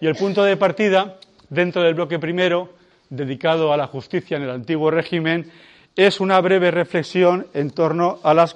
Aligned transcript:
Y 0.00 0.06
el 0.06 0.14
punto 0.14 0.44
de 0.44 0.56
partida, 0.56 1.18
dentro 1.48 1.82
del 1.82 1.94
bloque 1.94 2.18
primero, 2.18 2.70
dedicado 3.08 3.72
a 3.72 3.76
la 3.76 3.86
justicia 3.86 4.36
en 4.36 4.42
el 4.42 4.50
antiguo 4.50 4.90
régimen, 4.90 5.50
es 5.96 6.20
una 6.20 6.40
breve 6.40 6.70
reflexión 6.70 7.46
en 7.54 7.70
torno 7.70 8.18
a 8.22 8.34
las 8.34 8.54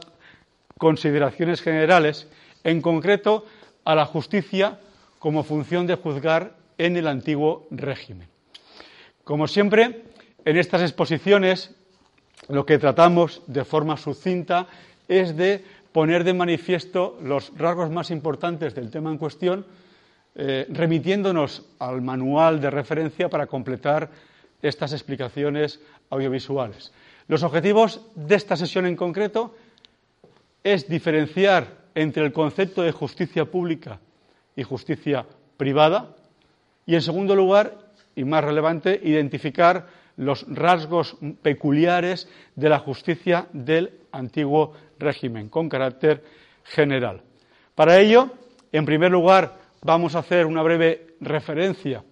consideraciones 0.76 1.62
generales, 1.62 2.28
en 2.62 2.82
concreto 2.82 3.46
a 3.84 3.94
la 3.94 4.04
justicia 4.04 4.78
como 5.18 5.42
función 5.42 5.86
de 5.86 5.94
juzgar 5.94 6.54
en 6.78 6.96
el 6.96 7.06
antiguo 7.06 7.66
régimen. 7.70 8.28
Como 9.24 9.46
siempre, 9.46 10.02
en 10.44 10.56
estas 10.56 10.82
exposiciones 10.82 11.74
lo 12.48 12.66
que 12.66 12.78
tratamos 12.78 13.42
de 13.46 13.64
forma 13.64 13.96
sucinta 13.96 14.66
es 15.08 15.36
de 15.36 15.64
poner 15.92 16.24
de 16.24 16.34
manifiesto 16.34 17.18
los 17.22 17.52
rasgos 17.56 17.90
más 17.90 18.10
importantes 18.10 18.74
del 18.74 18.90
tema 18.90 19.10
en 19.10 19.18
cuestión, 19.18 19.66
eh, 20.34 20.66
remitiéndonos 20.70 21.64
al 21.78 22.02
manual 22.02 22.60
de 22.60 22.70
referencia 22.70 23.28
para 23.28 23.46
completar 23.46 24.10
estas 24.62 24.92
explicaciones 24.92 25.80
audiovisuales. 26.10 26.92
Los 27.26 27.42
objetivos 27.42 28.00
de 28.14 28.34
esta 28.34 28.56
sesión 28.56 28.86
en 28.86 28.96
concreto 28.96 29.54
es 30.62 30.88
diferenciar 30.88 31.66
entre 31.94 32.24
el 32.24 32.32
concepto 32.32 32.82
de 32.82 32.92
justicia 32.92 33.44
pública 33.44 34.00
y 34.54 34.62
justicia 34.62 35.26
privada 35.56 36.14
y, 36.86 36.94
en 36.94 37.02
segundo 37.02 37.34
lugar, 37.34 37.78
y 38.14 38.24
más 38.24 38.44
relevante, 38.44 39.00
identificar 39.02 39.86
los 40.16 40.46
rasgos 40.48 41.16
peculiares 41.42 42.28
de 42.54 42.68
la 42.68 42.78
justicia 42.78 43.46
del 43.52 43.99
antiguo 44.12 44.74
régimen 44.98 45.48
con 45.48 45.68
carácter 45.68 46.24
general. 46.64 47.22
Para 47.74 47.98
ello, 47.98 48.30
en 48.72 48.84
primer 48.84 49.10
lugar, 49.10 49.58
vamos 49.82 50.14
a 50.14 50.20
hacer 50.20 50.46
una 50.46 50.62
breve 50.62 51.16
referencia 51.20 52.04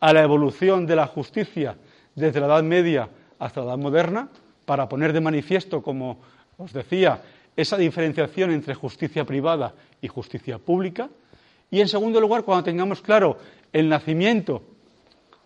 a 0.00 0.12
la 0.12 0.22
evolución 0.22 0.86
de 0.86 0.96
la 0.96 1.06
justicia 1.06 1.76
desde 2.14 2.40
la 2.40 2.46
Edad 2.46 2.62
Media 2.62 3.08
hasta 3.38 3.60
la 3.60 3.68
Edad 3.68 3.78
Moderna, 3.78 4.28
para 4.64 4.88
poner 4.88 5.12
de 5.12 5.20
manifiesto, 5.20 5.82
como 5.82 6.20
os 6.56 6.72
decía, 6.72 7.22
esa 7.56 7.76
diferenciación 7.76 8.52
entre 8.52 8.74
justicia 8.74 9.24
privada 9.24 9.74
y 10.00 10.08
justicia 10.08 10.58
pública. 10.58 11.08
Y 11.70 11.80
en 11.80 11.88
segundo 11.88 12.20
lugar, 12.20 12.44
cuando 12.44 12.64
tengamos 12.64 13.00
claro 13.00 13.38
el 13.72 13.88
nacimiento 13.88 14.62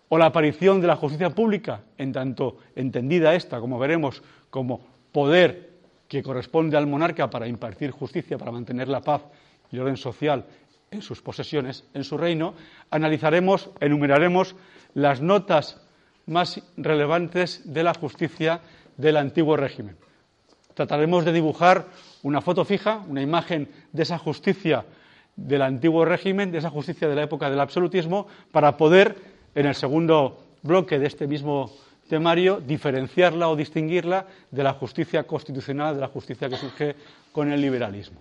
o 0.08 0.18
la 0.18 0.26
aparición 0.26 0.80
de 0.80 0.86
la 0.88 0.96
justicia 0.96 1.30
pública, 1.30 1.82
en 1.96 2.12
tanto 2.12 2.58
entendida 2.76 3.34
esta, 3.34 3.60
como 3.60 3.78
veremos, 3.78 4.22
como 4.50 4.80
poder 5.12 5.73
que 6.08 6.22
corresponde 6.22 6.76
al 6.76 6.86
monarca 6.86 7.30
para 7.30 7.48
impartir 7.48 7.90
justicia, 7.90 8.38
para 8.38 8.52
mantener 8.52 8.88
la 8.88 9.00
paz 9.00 9.22
y 9.70 9.76
el 9.76 9.82
orden 9.82 9.96
social 9.96 10.44
en 10.90 11.02
sus 11.02 11.22
posesiones, 11.22 11.84
en 11.94 12.04
su 12.04 12.16
reino, 12.16 12.54
analizaremos, 12.90 13.70
enumeraremos 13.80 14.54
las 14.94 15.20
notas 15.20 15.80
más 16.26 16.62
relevantes 16.76 17.62
de 17.64 17.82
la 17.82 17.94
justicia 17.94 18.60
del 18.96 19.16
antiguo 19.16 19.56
régimen. 19.56 19.96
Trataremos 20.74 21.24
de 21.24 21.32
dibujar 21.32 21.86
una 22.22 22.40
foto 22.40 22.64
fija, 22.64 23.04
una 23.08 23.22
imagen 23.22 23.68
de 23.92 24.02
esa 24.02 24.18
justicia 24.18 24.84
del 25.36 25.62
antiguo 25.62 26.04
régimen, 26.04 26.52
de 26.52 26.58
esa 26.58 26.70
justicia 26.70 27.08
de 27.08 27.14
la 27.14 27.22
época 27.22 27.50
del 27.50 27.60
absolutismo, 27.60 28.26
para 28.52 28.76
poder, 28.76 29.16
en 29.54 29.66
el 29.66 29.74
segundo 29.74 30.44
bloque 30.62 30.98
de 30.98 31.06
este 31.06 31.26
mismo 31.26 31.72
temario 32.08 32.60
diferenciarla 32.60 33.48
o 33.48 33.56
distinguirla 33.56 34.26
de 34.50 34.62
la 34.62 34.74
justicia 34.74 35.24
constitucional, 35.24 35.94
de 35.94 36.00
la 36.00 36.08
justicia 36.08 36.48
que 36.48 36.56
surge 36.56 36.96
con 37.32 37.50
el 37.50 37.60
liberalismo. 37.60 38.20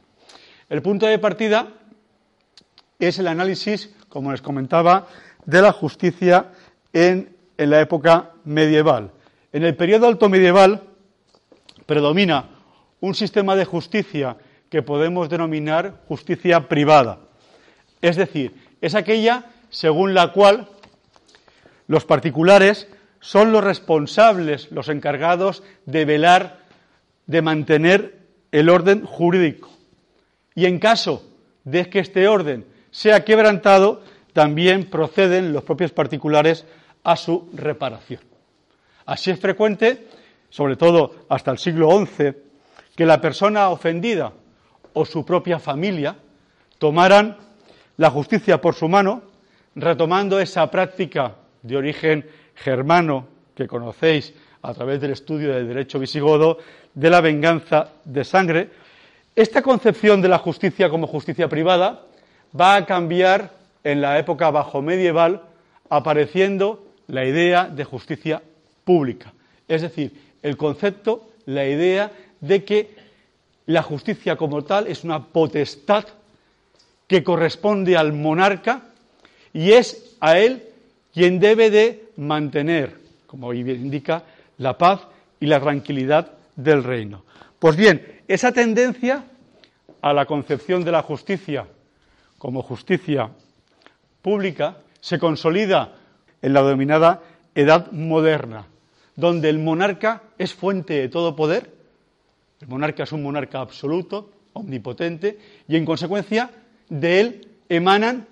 El 0.69 0.81
punto 0.81 1.05
de 1.05 1.19
partida 1.19 1.67
es 2.99 3.19
el 3.19 3.27
análisis, 3.27 3.93
como 4.09 4.31
les 4.31 4.41
comentaba, 4.41 5.07
de 5.45 5.61
la 5.61 5.71
justicia 5.71 6.51
en, 6.93 7.35
la 7.57 7.81
época 7.81 8.31
medieval. 8.45 9.11
En 9.51 9.63
el 9.63 9.75
periodo 9.75 10.07
alto 10.07 10.29
medieval 10.29 10.81
predomina 11.85 12.49
un 12.99 13.13
sistema 13.13 13.55
de 13.55 13.65
justicia 13.65 14.37
que 14.69 14.81
podemos 14.81 15.29
denominar 15.29 16.01
justicia 16.07 16.67
privada. 16.67 17.19
Es 18.01 18.15
decir, 18.15 18.53
es 18.81 18.95
aquella 18.95 19.45
según 19.69 20.13
la 20.13 20.31
cual 20.31 20.67
los 21.87 22.05
particulares 22.05 22.87
son 23.23 23.53
los 23.53 23.63
responsables, 23.63 24.69
los 24.73 24.89
encargados 24.89 25.63
de 25.85 26.03
velar, 26.03 26.59
de 27.25 27.41
mantener 27.41 28.19
el 28.51 28.67
orden 28.67 29.05
jurídico. 29.05 29.69
Y 30.55 30.65
en 30.65 30.77
caso 30.77 31.25
de 31.63 31.89
que 31.89 31.99
este 31.99 32.27
orden 32.27 32.65
sea 32.91 33.23
quebrantado, 33.23 34.03
también 34.33 34.89
proceden 34.89 35.53
los 35.53 35.63
propios 35.63 35.93
particulares 35.93 36.65
a 37.05 37.15
su 37.15 37.49
reparación. 37.53 38.19
Así 39.05 39.31
es 39.31 39.39
frecuente, 39.39 40.05
sobre 40.49 40.75
todo 40.75 41.25
hasta 41.29 41.51
el 41.51 41.59
siglo 41.59 42.05
XI, 42.05 42.33
que 42.93 43.05
la 43.05 43.21
persona 43.21 43.69
ofendida 43.69 44.33
o 44.91 45.05
su 45.05 45.25
propia 45.25 45.59
familia 45.59 46.17
tomaran 46.77 47.37
la 47.95 48.09
justicia 48.09 48.59
por 48.59 48.75
su 48.75 48.89
mano, 48.89 49.23
retomando 49.75 50.41
esa 50.41 50.69
práctica 50.69 51.35
de 51.61 51.77
origen 51.77 52.25
germano 52.55 53.27
que 53.55 53.67
conocéis 53.67 54.33
a 54.61 54.73
través 54.73 55.01
del 55.01 55.11
estudio 55.11 55.53
del 55.53 55.67
derecho 55.67 55.99
visigodo, 55.99 56.57
de 56.93 57.09
la 57.09 57.21
venganza 57.21 57.89
de 58.05 58.23
sangre, 58.23 58.69
esta 59.35 59.61
concepción 59.61 60.21
de 60.21 60.29
la 60.29 60.37
justicia 60.37 60.89
como 60.89 61.07
justicia 61.07 61.49
privada 61.49 62.05
va 62.59 62.75
a 62.75 62.85
cambiar 62.85 63.51
en 63.83 63.99
la 63.99 64.19
época 64.19 64.51
bajo 64.51 64.81
medieval, 64.81 65.41
apareciendo 65.89 66.85
la 67.07 67.25
idea 67.25 67.65
de 67.65 67.83
justicia 67.83 68.41
pública. 68.83 69.33
Es 69.67 69.81
decir, 69.81 70.13
el 70.41 70.55
concepto, 70.55 71.31
la 71.45 71.65
idea 71.65 72.11
de 72.41 72.63
que 72.63 72.95
la 73.65 73.81
justicia 73.81 74.35
como 74.35 74.63
tal 74.63 74.87
es 74.87 75.03
una 75.03 75.23
potestad 75.23 76.05
que 77.07 77.23
corresponde 77.23 77.97
al 77.97 78.13
monarca 78.13 78.83
y 79.53 79.71
es 79.71 80.15
a 80.19 80.37
él 80.37 80.63
quien 81.13 81.39
debe 81.39 81.69
de 81.69 82.09
mantener, 82.17 82.99
como 83.27 83.53
indica, 83.53 84.23
la 84.57 84.77
paz 84.77 85.01
y 85.39 85.45
la 85.45 85.59
tranquilidad 85.59 86.33
del 86.55 86.83
reino. 86.83 87.23
Pues 87.59 87.75
bien, 87.75 88.21
esa 88.27 88.51
tendencia 88.51 89.23
a 90.01 90.13
la 90.13 90.25
concepción 90.25 90.83
de 90.83 90.91
la 90.91 91.03
justicia 91.03 91.67
como 92.37 92.61
justicia 92.61 93.29
pública 94.21 94.77
se 94.99 95.19
consolida 95.19 95.95
en 96.41 96.53
la 96.53 96.63
denominada 96.63 97.21
Edad 97.55 97.91
Moderna, 97.91 98.67
donde 99.15 99.49
el 99.49 99.59
monarca 99.59 100.23
es 100.37 100.53
fuente 100.53 100.93
de 100.95 101.09
todo 101.09 101.35
poder, 101.35 101.71
el 102.59 102.67
monarca 102.67 103.03
es 103.03 103.11
un 103.11 103.23
monarca 103.23 103.59
absoluto, 103.59 104.31
omnipotente, 104.53 105.37
y 105.67 105.75
en 105.75 105.85
consecuencia 105.85 106.49
de 106.89 107.19
él 107.19 107.47
emanan 107.69 108.27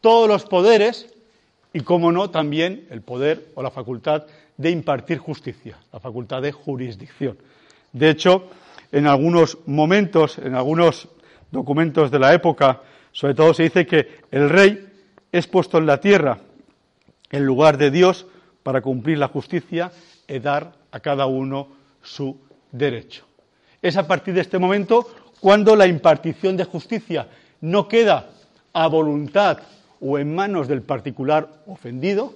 todos 0.00 0.28
los 0.28 0.44
poderes 0.44 1.12
y, 1.72 1.80
como 1.80 2.12
no, 2.12 2.30
también 2.30 2.86
el 2.90 3.02
poder 3.02 3.46
o 3.54 3.62
la 3.62 3.70
facultad 3.70 4.24
de 4.56 4.70
impartir 4.70 5.18
justicia, 5.18 5.78
la 5.92 6.00
facultad 6.00 6.42
de 6.42 6.52
jurisdicción. 6.52 7.38
De 7.92 8.10
hecho, 8.10 8.48
en 8.92 9.06
algunos 9.06 9.58
momentos, 9.66 10.38
en 10.38 10.54
algunos 10.54 11.08
documentos 11.50 12.10
de 12.10 12.18
la 12.18 12.34
época, 12.34 12.82
sobre 13.12 13.34
todo 13.34 13.54
se 13.54 13.64
dice 13.64 13.86
que 13.86 14.20
el 14.30 14.48
rey 14.48 14.88
es 15.32 15.46
puesto 15.46 15.78
en 15.78 15.86
la 15.86 16.00
tierra 16.00 16.38
en 17.30 17.44
lugar 17.44 17.78
de 17.78 17.90
Dios 17.90 18.26
para 18.62 18.80
cumplir 18.80 19.18
la 19.18 19.28
justicia 19.28 19.90
y 20.28 20.38
dar 20.38 20.72
a 20.90 21.00
cada 21.00 21.26
uno 21.26 21.68
su 22.02 22.36
derecho. 22.70 23.24
Es 23.82 23.96
a 23.96 24.06
partir 24.06 24.34
de 24.34 24.40
este 24.42 24.58
momento 24.58 25.06
cuando 25.40 25.74
la 25.74 25.86
impartición 25.86 26.56
de 26.56 26.64
justicia 26.64 27.28
no 27.60 27.88
queda 27.88 28.30
a 28.72 28.86
voluntad 28.88 29.58
o 30.00 30.18
en 30.18 30.34
manos 30.34 30.68
del 30.68 30.82
particular 30.82 31.62
ofendido, 31.66 32.34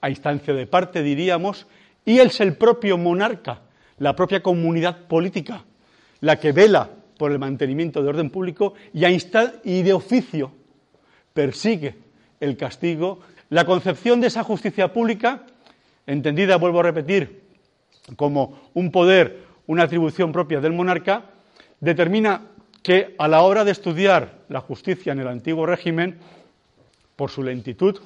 a 0.00 0.10
instancia 0.10 0.52
de 0.54 0.66
parte 0.66 1.02
diríamos, 1.02 1.66
y 2.04 2.18
es 2.18 2.40
el 2.40 2.56
propio 2.56 2.98
monarca, 2.98 3.60
la 3.98 4.16
propia 4.16 4.42
comunidad 4.42 5.06
política, 5.06 5.64
la 6.20 6.40
que 6.40 6.52
vela 6.52 6.90
por 7.16 7.30
el 7.30 7.38
mantenimiento 7.38 8.02
de 8.02 8.08
orden 8.08 8.30
público 8.30 8.74
y, 8.92 9.04
y 9.04 9.82
de 9.82 9.92
oficio 9.92 10.52
persigue 11.32 11.94
el 12.40 12.56
castigo, 12.56 13.20
la 13.50 13.64
concepción 13.64 14.20
de 14.20 14.26
esa 14.26 14.42
justicia 14.42 14.92
pública, 14.92 15.46
entendida, 16.06 16.56
vuelvo 16.56 16.80
a 16.80 16.84
repetir, 16.84 17.42
como 18.16 18.58
un 18.74 18.90
poder, 18.90 19.44
una 19.66 19.84
atribución 19.84 20.32
propia 20.32 20.60
del 20.60 20.72
monarca, 20.72 21.26
determina 21.80 22.51
que 22.82 23.14
a 23.18 23.28
la 23.28 23.42
hora 23.42 23.64
de 23.64 23.72
estudiar 23.72 24.40
la 24.48 24.60
justicia 24.60 25.12
en 25.12 25.20
el 25.20 25.28
antiguo 25.28 25.66
régimen, 25.66 26.18
por 27.16 27.30
su 27.30 27.42
lentitud, 27.42 28.00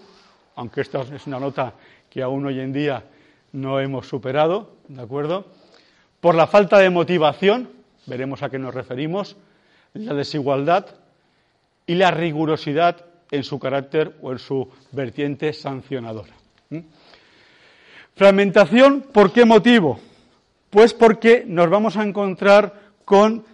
aunque 0.57 0.81
esta 0.81 1.01
es 1.01 1.27
una 1.27 1.41
nota 1.41 1.75
que 2.11 2.23
aún 2.23 2.47
hoy 2.47 2.61
en 2.61 2.73
día 2.73 3.05
no 3.53 3.81
hemos 3.81 4.09
superado, 4.09 4.77
¿de 4.89 5.03
acuerdo? 5.03 5.47
Por 6.21 6.35
la 6.35 6.47
falta 6.47 6.79
de 6.79 6.91
motivación, 6.91 7.71
veremos 8.07 8.43
a 8.43 8.51
qué 8.51 8.59
nos 8.59 8.75
referimos, 8.75 9.37
la 9.95 10.15
desigualdad 10.15 10.87
y 11.87 11.95
la 11.95 12.11
rigurosidad 12.11 13.05
en 13.31 13.45
su 13.45 13.59
carácter 13.59 14.17
o 14.23 14.33
en 14.33 14.39
su 14.39 14.69
vertiente 14.93 15.53
sancionadora. 15.53 16.35
Fragmentación, 18.15 19.03
¿por 19.13 19.33
qué 19.33 19.45
motivo? 19.45 20.01
Pues 20.71 20.95
porque 20.95 21.45
nos 21.47 21.71
vamos 21.71 21.97
a 21.97 22.03
encontrar 22.03 22.91
con 23.05 23.45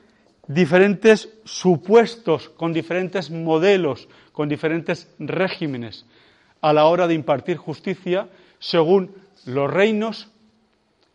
diferentes 0.47 1.29
supuestos, 1.45 2.49
con 2.51 2.73
diferentes 2.73 3.31
modelos, 3.31 4.09
con 4.33 4.49
diferentes 4.49 5.09
regímenes 5.19 6.07
a 6.61 6.73
la 6.73 6.87
hora 6.87 7.07
de 7.07 7.15
impartir 7.15 7.57
justicia 7.57 8.29
según 8.59 9.15
los 9.47 9.71
reinos, 9.71 10.29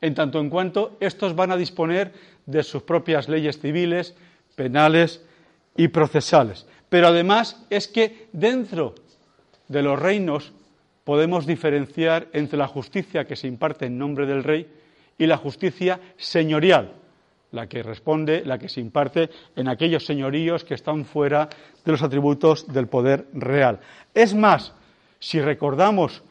en 0.01 0.13
tanto 0.13 0.39
en 0.39 0.50
cuanto 0.50 0.97
estos 1.00 1.35
van 1.35 1.51
a 1.51 1.57
disponer 1.57 2.13
de 2.45 2.63
sus 2.63 2.83
propias 2.83 3.27
leyes 3.27 3.59
civiles, 3.59 4.15
penales 4.56 5.24
y 5.75 5.88
procesales. 5.88 6.65
Pero 6.89 7.07
además 7.07 7.65
es 7.69 7.88
que 7.88 8.27
dentro 8.33 8.95
de 9.68 9.81
los 9.81 10.00
reinos 10.00 10.53
podemos 11.03 11.45
diferenciar 11.45 12.27
entre 12.33 12.57
la 12.57 12.68
justicia 12.68 13.25
que 13.25 13.35
se 13.35 13.47
imparte 13.47 13.85
en 13.85 13.97
nombre 13.97 14.25
del 14.25 14.44
rey 14.44 14.68
y 15.18 15.25
la 15.25 15.38
justicia 15.38 16.00
señorial, 16.18 16.91
la 17.52 17.68
que 17.68 17.84
responde, 17.84 18.44
la 18.46 18.58
que 18.58 18.70
se 18.70 18.82
imparte 18.82 19.30
en 19.56 19.68
aquellos 19.68 20.06
señoríos 20.06 20.64
que 20.64 20.74
están 20.74 21.06
fuera 21.06 21.50
de 21.86 21.92
los 21.92 22.02
atributos 22.02 22.68
del 22.72 22.88
poder 22.88 23.28
real. 23.34 23.80
Es 24.14 24.34
más, 24.34 24.74
si 25.20 25.40
recordamos 25.40 26.24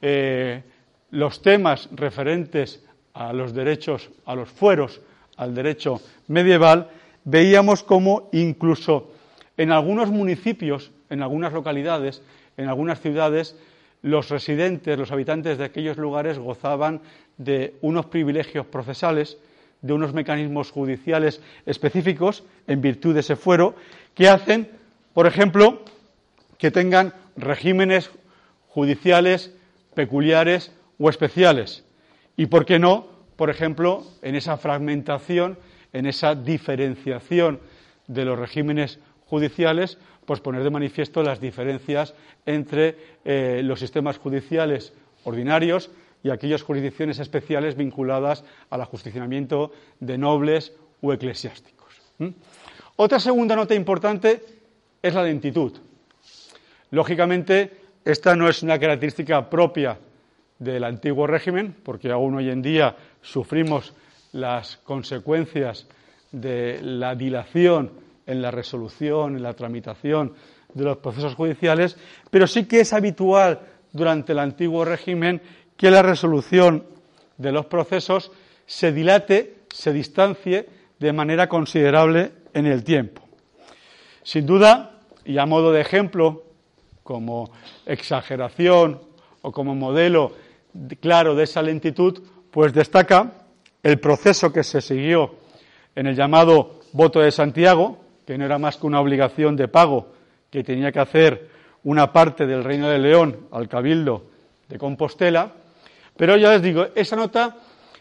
eh, 0.00 0.62
los 1.10 1.42
temas 1.42 1.88
referentes 1.92 2.84
a 3.12 3.32
los 3.32 3.54
derechos, 3.54 4.10
a 4.24 4.34
los 4.34 4.48
fueros, 4.48 5.00
al 5.36 5.54
derecho 5.54 6.00
medieval, 6.28 6.90
veíamos 7.24 7.82
cómo 7.82 8.28
incluso 8.32 9.12
en 9.56 9.72
algunos 9.72 10.10
municipios, 10.10 10.90
en 11.10 11.22
algunas 11.22 11.52
localidades, 11.52 12.22
en 12.56 12.68
algunas 12.68 13.00
ciudades, 13.00 13.56
los 14.02 14.28
residentes, 14.28 14.98
los 14.98 15.12
habitantes 15.12 15.58
de 15.58 15.64
aquellos 15.64 15.96
lugares 15.96 16.38
gozaban 16.38 17.00
de 17.38 17.74
unos 17.80 18.06
privilegios 18.06 18.66
procesales, 18.66 19.38
de 19.84 19.92
unos 19.92 20.14
mecanismos 20.14 20.70
judiciales 20.70 21.42
específicos 21.66 22.42
en 22.66 22.80
virtud 22.80 23.12
de 23.12 23.20
ese 23.20 23.36
fuero, 23.36 23.74
que 24.14 24.30
hacen, 24.30 24.70
por 25.12 25.26
ejemplo, 25.26 25.84
que 26.56 26.70
tengan 26.70 27.12
regímenes 27.36 28.10
judiciales 28.68 29.52
peculiares 29.94 30.72
o 30.98 31.10
especiales. 31.10 31.84
Y, 32.34 32.46
¿por 32.46 32.64
qué 32.64 32.78
no? 32.78 33.08
Por 33.36 33.50
ejemplo, 33.50 34.04
en 34.22 34.36
esa 34.36 34.56
fragmentación, 34.56 35.58
en 35.92 36.06
esa 36.06 36.34
diferenciación 36.34 37.60
de 38.06 38.24
los 38.24 38.38
regímenes 38.38 38.98
judiciales, 39.26 39.98
pues 40.24 40.40
poner 40.40 40.64
de 40.64 40.70
manifiesto 40.70 41.22
las 41.22 41.42
diferencias 41.42 42.14
entre 42.46 42.96
eh, 43.26 43.60
los 43.62 43.80
sistemas 43.80 44.16
judiciales 44.16 44.94
ordinarios 45.24 45.90
y 46.24 46.30
aquellas 46.30 46.62
jurisdicciones 46.62 47.20
especiales 47.20 47.76
vinculadas 47.76 48.44
al 48.70 48.80
ajusticionamiento 48.80 49.70
de 50.00 50.18
nobles 50.18 50.72
o 51.02 51.12
eclesiásticos. 51.12 52.00
Otra 52.96 53.20
segunda 53.20 53.54
nota 53.54 53.74
importante 53.74 54.42
es 55.02 55.14
la 55.14 55.22
lentitud. 55.22 55.72
Lógicamente, 56.90 57.70
esta 58.04 58.34
no 58.34 58.48
es 58.48 58.62
una 58.62 58.78
característica 58.78 59.48
propia 59.50 59.98
del 60.58 60.84
antiguo 60.84 61.26
régimen, 61.26 61.76
porque 61.82 62.10
aún 62.10 62.36
hoy 62.36 62.48
en 62.48 62.62
día 62.62 62.96
sufrimos 63.20 63.92
las 64.32 64.78
consecuencias 64.78 65.86
de 66.32 66.80
la 66.82 67.14
dilación 67.14 67.92
en 68.26 68.40
la 68.40 68.50
resolución, 68.50 69.36
en 69.36 69.42
la 69.42 69.52
tramitación 69.52 70.32
de 70.72 70.84
los 70.84 70.96
procesos 70.96 71.34
judiciales, 71.34 71.98
pero 72.30 72.46
sí 72.46 72.64
que 72.64 72.80
es 72.80 72.94
habitual 72.94 73.60
durante 73.92 74.32
el 74.32 74.38
antiguo 74.38 74.84
régimen 74.84 75.40
que 75.76 75.90
la 75.90 76.02
resolución 76.02 76.84
de 77.36 77.52
los 77.52 77.66
procesos 77.66 78.30
se 78.66 78.92
dilate, 78.92 79.56
se 79.70 79.92
distancie 79.92 80.68
de 80.98 81.12
manera 81.12 81.48
considerable 81.48 82.32
en 82.52 82.66
el 82.66 82.84
tiempo. 82.84 83.22
Sin 84.22 84.46
duda, 84.46 85.00
y 85.24 85.38
a 85.38 85.46
modo 85.46 85.72
de 85.72 85.80
ejemplo, 85.80 86.44
como 87.02 87.50
exageración 87.84 89.00
o 89.42 89.52
como 89.52 89.74
modelo 89.74 90.32
claro 91.00 91.34
de 91.34 91.44
esa 91.44 91.62
lentitud, 91.62 92.22
pues 92.50 92.72
destaca 92.72 93.32
el 93.82 94.00
proceso 94.00 94.52
que 94.52 94.62
se 94.62 94.80
siguió 94.80 95.34
en 95.94 96.06
el 96.06 96.16
llamado 96.16 96.80
voto 96.92 97.20
de 97.20 97.30
Santiago, 97.30 97.98
que 98.26 98.38
no 98.38 98.44
era 98.44 98.58
más 98.58 98.76
que 98.76 98.86
una 98.86 99.00
obligación 99.00 99.56
de 99.56 99.68
pago 99.68 100.14
que 100.50 100.64
tenía 100.64 100.90
que 100.90 101.00
hacer 101.00 101.50
una 101.84 102.12
parte 102.12 102.46
del 102.46 102.64
Reino 102.64 102.88
de 102.88 102.98
León 102.98 103.48
al 103.52 103.68
Cabildo 103.68 104.24
de 104.68 104.78
Compostela. 104.78 105.52
Pero 106.16 106.36
ya 106.36 106.52
les 106.52 106.62
digo, 106.62 106.86
esa 106.94 107.16
nota 107.16 107.56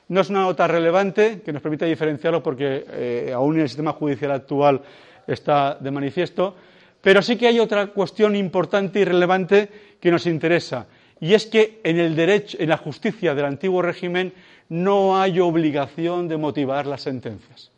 no 0.10 0.22
es 0.22 0.30
una 0.30 0.42
nota 0.44 0.68
relevante 0.68 1.42
que 1.42 1.54
nos 1.54 1.62
permite 1.62 1.86
diferenciarlo 1.86 2.44
porque 2.44 2.86
eh, 2.88 3.32
aún 3.34 3.56
en 3.56 3.62
el 3.62 3.70
sistema 3.70 3.94
judicial 3.94 4.32
actual 4.32 4.82
está 5.26 5.76
de 5.76 5.92
manifiesto, 5.92 6.56
pero 7.02 7.22
sí 7.22 7.36
que 7.36 7.48
hay 7.48 7.60
otra 7.60 7.88
cuestión 7.88 8.36
importante 8.36 9.00
y 9.00 9.06
relevante 9.06 9.70
que 10.00 10.12
nos 10.12 10.26
interesa, 10.26 10.86
y 11.20 11.34
es 11.34 11.48
que 11.48 11.80
en 11.84 12.00
el 12.00 12.16
derecho, 12.16 12.58
en 12.60 12.70
la 12.70 12.78
justicia 12.78 13.34
del 13.34 13.46
antiguo 13.46 13.82
régimen 13.82 14.34
no 14.70 15.20
hay 15.20 15.40
obligación 15.40 16.28
de 16.28 16.38
motivar 16.38 16.86
las 16.86 17.02
sentencias. 17.02 17.72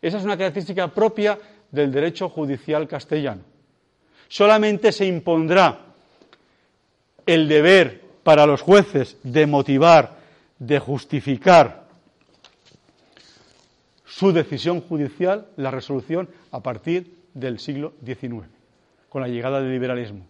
Esa 0.00 0.18
es 0.18 0.24
una 0.24 0.36
característica 0.36 0.88
propia 0.88 1.38
del 1.70 1.92
derecho 1.92 2.28
judicial 2.28 2.86
castellano. 2.86 3.42
Solamente 4.28 4.92
se 4.92 5.06
impondrá 5.06 5.80
el 7.26 7.48
deber 7.48 8.07
para 8.28 8.44
los 8.44 8.60
jueces 8.60 9.16
de 9.22 9.46
motivar, 9.46 10.18
de 10.58 10.78
justificar 10.78 11.86
su 14.04 14.32
decisión 14.32 14.82
judicial, 14.82 15.46
la 15.56 15.70
resolución, 15.70 16.28
a 16.50 16.62
partir 16.62 17.10
del 17.32 17.58
siglo 17.58 17.94
XIX, 18.04 18.46
con 19.08 19.22
la 19.22 19.28
llegada 19.28 19.62
del 19.62 19.72
liberalismo. 19.72 20.26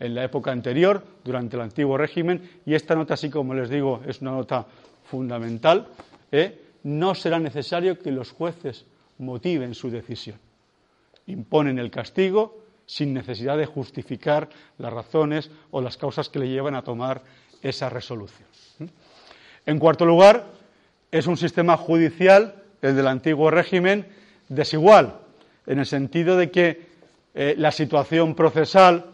En 0.00 0.16
la 0.16 0.24
época 0.24 0.50
anterior, 0.50 1.04
durante 1.22 1.54
el 1.54 1.62
antiguo 1.62 1.96
régimen, 1.96 2.50
y 2.66 2.74
esta 2.74 2.96
nota, 2.96 3.14
así 3.14 3.30
como 3.30 3.54
les 3.54 3.70
digo, 3.70 4.02
es 4.08 4.20
una 4.22 4.32
nota 4.32 4.66
fundamental, 5.04 5.86
¿eh? 6.32 6.60
no 6.82 7.14
será 7.14 7.38
necesario 7.38 7.96
que 7.96 8.10
los 8.10 8.32
jueces 8.32 8.86
motiven 9.18 9.76
su 9.76 9.88
decisión. 9.88 10.40
Imponen 11.28 11.78
el 11.78 11.92
castigo 11.92 12.65
sin 12.86 13.12
necesidad 13.12 13.58
de 13.58 13.66
justificar 13.66 14.48
las 14.78 14.92
razones 14.92 15.50
o 15.70 15.80
las 15.80 15.96
causas 15.96 16.28
que 16.28 16.38
le 16.38 16.48
llevan 16.48 16.74
a 16.74 16.82
tomar 16.82 17.22
esa 17.62 17.88
resolución. 17.88 18.48
En 19.66 19.78
cuarto 19.78 20.06
lugar, 20.06 20.46
es 21.10 21.26
un 21.26 21.36
sistema 21.36 21.76
judicial, 21.76 22.62
el 22.82 22.94
del 22.94 23.08
antiguo 23.08 23.50
régimen, 23.50 24.06
desigual, 24.48 25.18
en 25.66 25.80
el 25.80 25.86
sentido 25.86 26.36
de 26.36 26.50
que 26.50 26.86
eh, 27.34 27.54
la 27.58 27.72
situación 27.72 28.34
procesal, 28.34 29.06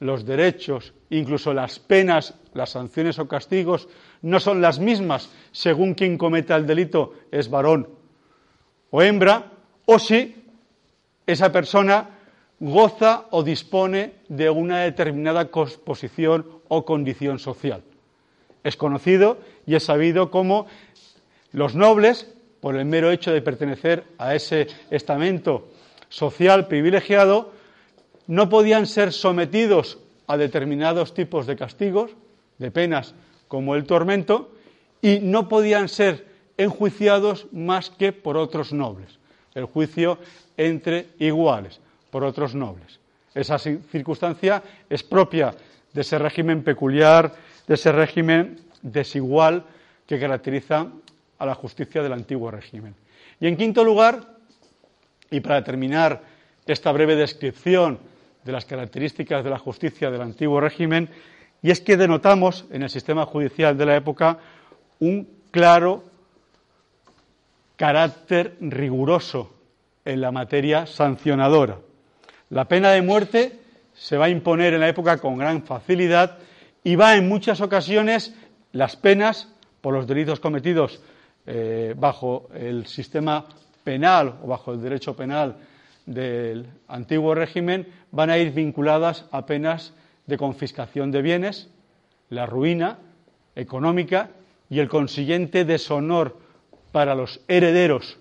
los 0.00 0.26
derechos, 0.26 0.92
incluso 1.10 1.54
las 1.54 1.78
penas, 1.78 2.34
las 2.52 2.70
sanciones 2.70 3.18
o 3.18 3.26
castigos, 3.26 3.88
no 4.22 4.40
son 4.40 4.60
las 4.60 4.78
mismas 4.78 5.30
según 5.52 5.94
quien 5.94 6.18
cometa 6.18 6.56
el 6.56 6.66
delito 6.66 7.14
es 7.30 7.48
varón 7.48 7.88
o 8.96 9.02
hembra, 9.02 9.50
o 9.86 9.98
si 9.98 10.44
esa 11.26 11.50
persona 11.50 12.13
goza 12.60 13.26
o 13.30 13.42
dispone 13.42 14.12
de 14.28 14.50
una 14.50 14.80
determinada 14.80 15.50
posición 15.50 16.46
o 16.68 16.84
condición 16.84 17.38
social. 17.38 17.82
Es 18.62 18.76
conocido 18.76 19.38
y 19.66 19.74
es 19.74 19.84
sabido 19.84 20.30
cómo 20.30 20.66
los 21.52 21.74
nobles, 21.74 22.32
por 22.60 22.76
el 22.76 22.86
mero 22.86 23.10
hecho 23.10 23.32
de 23.32 23.42
pertenecer 23.42 24.04
a 24.18 24.34
ese 24.34 24.68
estamento 24.90 25.68
social 26.08 26.66
privilegiado, 26.66 27.52
no 28.26 28.48
podían 28.48 28.86
ser 28.86 29.12
sometidos 29.12 29.98
a 30.26 30.36
determinados 30.36 31.12
tipos 31.12 31.46
de 31.46 31.56
castigos, 31.56 32.12
de 32.58 32.70
penas 32.70 33.14
como 33.48 33.74
el 33.74 33.84
tormento, 33.84 34.52
y 35.02 35.18
no 35.20 35.48
podían 35.48 35.90
ser 35.90 36.26
enjuiciados 36.56 37.46
más 37.52 37.90
que 37.90 38.12
por 38.12 38.36
otros 38.36 38.72
nobles. 38.72 39.18
el 39.54 39.66
juicio 39.66 40.18
entre 40.56 41.08
iguales 41.20 41.80
por 42.14 42.22
otros 42.22 42.54
nobles. 42.54 43.00
Esa 43.34 43.58
circunstancia 43.58 44.62
es 44.88 45.02
propia 45.02 45.52
de 45.92 46.00
ese 46.00 46.16
régimen 46.16 46.62
peculiar, 46.62 47.34
de 47.66 47.74
ese 47.74 47.90
régimen 47.90 48.60
desigual 48.82 49.64
que 50.06 50.20
caracteriza 50.20 50.86
a 51.36 51.44
la 51.44 51.56
justicia 51.56 52.04
del 52.04 52.12
antiguo 52.12 52.52
régimen. 52.52 52.94
Y 53.40 53.48
en 53.48 53.56
quinto 53.56 53.82
lugar, 53.82 54.20
y 55.28 55.40
para 55.40 55.64
terminar 55.64 56.22
esta 56.64 56.92
breve 56.92 57.16
descripción 57.16 57.98
de 58.44 58.52
las 58.52 58.64
características 58.64 59.42
de 59.42 59.50
la 59.50 59.58
justicia 59.58 60.08
del 60.08 60.22
antiguo 60.22 60.60
régimen, 60.60 61.10
y 61.62 61.72
es 61.72 61.80
que 61.80 61.96
denotamos 61.96 62.64
en 62.70 62.84
el 62.84 62.90
sistema 62.90 63.26
judicial 63.26 63.76
de 63.76 63.86
la 63.86 63.96
época 63.96 64.38
un 65.00 65.28
claro 65.50 66.04
carácter 67.74 68.56
riguroso 68.60 69.52
en 70.04 70.20
la 70.20 70.30
materia 70.30 70.86
sancionadora. 70.86 71.78
La 72.54 72.68
pena 72.68 72.92
de 72.92 73.02
muerte 73.02 73.58
se 73.94 74.16
va 74.16 74.26
a 74.26 74.28
imponer 74.28 74.74
en 74.74 74.80
la 74.80 74.88
época 74.88 75.18
con 75.18 75.36
gran 75.36 75.64
facilidad 75.64 76.38
y 76.84 76.94
va 76.94 77.16
en 77.16 77.28
muchas 77.28 77.60
ocasiones 77.60 78.32
las 78.70 78.94
penas 78.94 79.52
por 79.80 79.92
los 79.92 80.06
delitos 80.06 80.38
cometidos 80.38 81.00
eh, 81.46 81.96
bajo 81.98 82.48
el 82.54 82.86
sistema 82.86 83.44
penal 83.82 84.36
o 84.40 84.46
bajo 84.46 84.72
el 84.72 84.80
derecho 84.80 85.16
penal 85.16 85.56
del 86.06 86.68
antiguo 86.86 87.34
régimen 87.34 87.88
van 88.12 88.30
a 88.30 88.38
ir 88.38 88.52
vinculadas 88.52 89.26
a 89.32 89.46
penas 89.46 89.92
de 90.26 90.38
confiscación 90.38 91.10
de 91.10 91.22
bienes, 91.22 91.68
la 92.30 92.46
ruina 92.46 92.98
económica 93.56 94.30
y 94.70 94.78
el 94.78 94.88
consiguiente 94.88 95.64
deshonor 95.64 96.38
para 96.92 97.16
los 97.16 97.40
herederos 97.48 98.16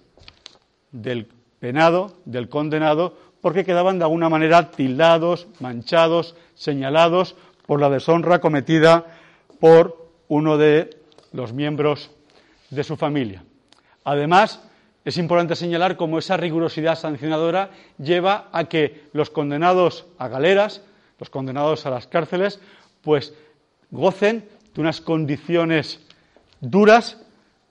del 0.92 1.28
penado, 1.60 2.18
del 2.26 2.50
condenado, 2.50 3.16
porque 3.44 3.66
quedaban 3.66 4.00
de 4.00 4.06
alguna 4.06 4.30
manera 4.30 4.72
tildados, 4.72 5.48
manchados, 5.60 6.34
señalados 6.56 7.36
por 7.68 7.82
la 7.82 7.90
deshonra 7.90 8.40
cometida 8.40 9.06
por 9.60 10.08
uno 10.30 10.58
de 10.58 10.98
los 11.34 11.52
miembros 11.52 12.10
de 12.70 12.86
su 12.86 12.96
familia. 12.96 13.44
Además, 14.06 14.64
es 15.04 15.18
importante 15.18 15.58
señalar 15.58 15.98
cómo 15.98 16.20
esa 16.20 16.38
rigurosidad 16.38 16.96
sancionadora 16.96 17.72
lleva 17.98 18.48
a 18.54 18.64
que 18.70 19.10
los 19.12 19.30
condenados 19.30 20.06
a 20.18 20.30
galeras, 20.30 20.82
los 21.20 21.30
condenados 21.30 21.86
a 21.86 21.90
las 21.90 22.08
cárceles, 22.08 22.62
pues 23.02 23.34
gocen 23.92 24.48
de 24.74 24.80
unas 24.80 25.02
condiciones 25.02 26.00
duras 26.62 27.18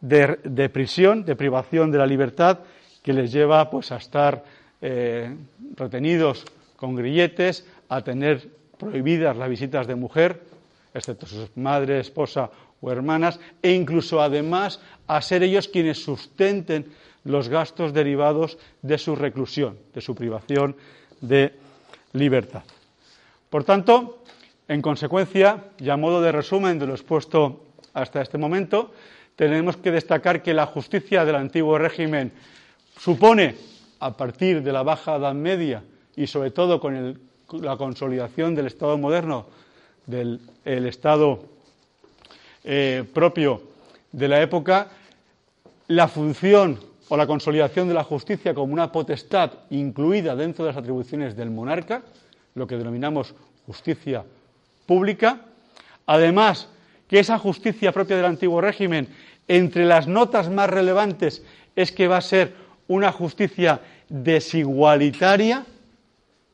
de, 0.02 0.68
prisión, 0.70 1.24
de 1.24 1.34
privación 1.34 1.90
de 1.90 1.96
la 1.96 2.06
libertad, 2.06 2.58
que 3.02 3.14
les 3.14 3.32
lleva 3.32 3.70
pues, 3.70 3.90
a 3.90 3.96
estar 3.96 4.44
eh, 4.82 5.34
retenidos 5.76 6.44
con 6.76 6.94
grilletes, 6.94 7.66
a 7.88 8.02
tener 8.02 8.50
prohibidas 8.78 9.36
las 9.36 9.48
visitas 9.48 9.86
de 9.86 9.94
mujer, 9.94 10.42
excepto 10.92 11.26
su 11.26 11.48
madre, 11.54 12.00
esposa 12.00 12.50
o 12.80 12.90
hermanas, 12.90 13.38
e 13.62 13.72
incluso 13.72 14.20
además 14.20 14.80
a 15.06 15.22
ser 15.22 15.42
ellos 15.42 15.68
quienes 15.68 16.02
sustenten 16.02 16.92
los 17.24 17.48
gastos 17.48 17.92
derivados 17.92 18.58
de 18.82 18.98
su 18.98 19.14
reclusión, 19.14 19.78
de 19.94 20.00
su 20.00 20.14
privación 20.14 20.76
de 21.20 21.54
libertad. 22.12 22.64
Por 23.48 23.64
tanto, 23.64 24.24
en 24.68 24.82
consecuencia, 24.82 25.70
y 25.78 25.90
a 25.90 25.96
modo 25.96 26.20
de 26.20 26.32
resumen 26.32 26.78
de 26.78 26.86
lo 26.86 26.94
expuesto 26.94 27.66
hasta 27.94 28.22
este 28.22 28.38
momento, 28.38 28.92
tenemos 29.36 29.76
que 29.76 29.90
destacar 29.90 30.42
que 30.42 30.54
la 30.54 30.66
justicia 30.66 31.24
del 31.24 31.36
antiguo 31.36 31.78
régimen 31.78 32.32
supone, 32.98 33.54
a 34.02 34.16
partir 34.16 34.64
de 34.64 34.72
la 34.72 34.82
Baja 34.82 35.14
Edad 35.14 35.32
Media 35.32 35.84
y 36.16 36.26
sobre 36.26 36.50
todo 36.50 36.80
con 36.80 37.20
la 37.52 37.76
consolidación 37.76 38.52
del 38.56 38.66
Estado 38.66 38.98
moderno, 38.98 39.46
del 40.06 40.40
Estado 40.64 41.44
eh, 42.64 43.04
propio 43.14 43.62
de 44.10 44.26
la 44.26 44.42
época, 44.42 44.88
la 45.86 46.08
función 46.08 46.80
o 47.08 47.16
la 47.16 47.28
consolidación 47.28 47.86
de 47.86 47.94
la 47.94 48.02
justicia 48.02 48.54
como 48.54 48.72
una 48.72 48.90
potestad 48.90 49.52
incluida 49.70 50.34
dentro 50.34 50.64
de 50.64 50.72
las 50.72 50.78
atribuciones 50.78 51.36
del 51.36 51.52
monarca, 51.52 52.02
lo 52.56 52.66
que 52.66 52.76
denominamos 52.76 53.36
justicia 53.66 54.24
pública. 54.84 55.42
Además, 56.06 56.68
que 57.06 57.20
esa 57.20 57.38
justicia 57.38 57.92
propia 57.92 58.16
del 58.16 58.26
antiguo 58.26 58.60
régimen, 58.60 59.06
entre 59.46 59.84
las 59.84 60.08
notas 60.08 60.50
más 60.50 60.68
relevantes, 60.68 61.44
es 61.76 61.92
que 61.92 62.08
va 62.08 62.16
a 62.16 62.20
ser 62.20 62.61
una 62.88 63.12
justicia 63.12 63.80
desigualitaria, 64.08 65.64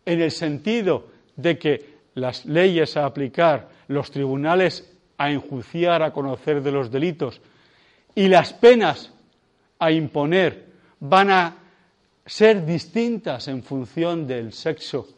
en 0.04 0.20
el 0.22 0.30
sentido 0.30 1.08
de 1.36 1.58
que 1.58 1.98
las 2.14 2.46
leyes 2.46 2.96
a 2.96 3.04
aplicar, 3.04 3.68
los 3.88 4.10
tribunales 4.10 4.90
a 5.18 5.30
enjuiciar, 5.30 6.02
a 6.02 6.12
conocer 6.12 6.62
de 6.62 6.72
los 6.72 6.90
delitos 6.90 7.40
y 8.14 8.28
las 8.28 8.52
penas 8.52 9.12
a 9.78 9.90
imponer 9.90 10.66
van 11.00 11.30
a 11.30 11.56
ser 12.24 12.64
distintas 12.64 13.48
en 13.48 13.62
función 13.62 14.26
del 14.26 14.52
sexo 14.52 15.08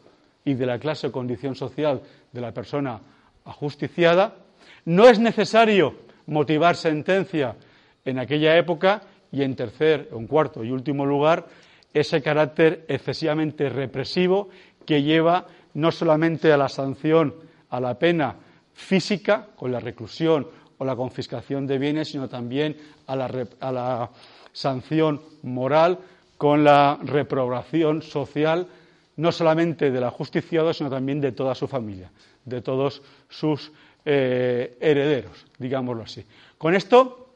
y 0.45 0.53
de 0.53 0.65
la 0.65 0.79
clase 0.79 1.07
o 1.07 1.11
condición 1.11 1.55
social 1.55 2.01
de 2.31 2.41
la 2.41 2.53
persona 2.53 2.99
ajusticiada, 3.45 4.35
no 4.85 5.07
es 5.07 5.19
necesario 5.19 5.95
motivar 6.27 6.75
sentencia 6.75 7.55
en 8.05 8.19
aquella 8.19 8.57
época 8.57 9.01
y 9.31 9.43
en 9.43 9.55
tercer, 9.55 10.09
en 10.11 10.27
cuarto 10.27 10.63
y 10.63 10.71
último 10.71 11.05
lugar, 11.05 11.47
ese 11.93 12.21
carácter 12.21 12.85
excesivamente 12.87 13.69
represivo 13.69 14.49
que 14.85 15.03
lleva 15.03 15.47
no 15.73 15.91
solamente 15.91 16.51
a 16.51 16.57
la 16.57 16.69
sanción, 16.69 17.35
a 17.69 17.79
la 17.79 17.97
pena 17.97 18.35
física, 18.73 19.47
con 19.55 19.71
la 19.71 19.79
reclusión 19.79 20.47
o 20.77 20.85
la 20.85 20.95
confiscación 20.95 21.67
de 21.67 21.77
bienes, 21.77 22.09
sino 22.09 22.27
también 22.27 22.75
a 23.07 23.15
la, 23.15 24.09
sanción 24.53 25.21
moral 25.43 25.99
con 26.37 26.63
la 26.65 26.99
reprobación 27.03 28.01
social 28.01 28.67
no 29.15 29.31
solamente 29.31 29.91
del 29.91 30.03
ajusticiado, 30.03 30.73
sino 30.73 30.89
también 30.89 31.21
de 31.21 31.31
toda 31.31 31.55
su 31.55 31.67
familia, 31.67 32.11
de 32.43 32.61
todos 32.61 33.01
sus 33.29 33.71
eh, 34.03 34.75
herederos, 34.81 35.45
digámoslo 35.57 36.03
así. 36.03 36.25
Con 36.57 36.75
esto 36.75 37.35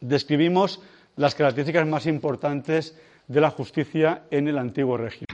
describimos 0.00 0.80
las 1.18 1.34
características 1.34 1.86
más 1.86 2.06
importantes 2.06 2.96
de 3.26 3.40
la 3.40 3.50
justicia 3.50 4.22
en 4.30 4.48
el 4.48 4.56
antiguo 4.56 4.96
régimen. 4.96 5.27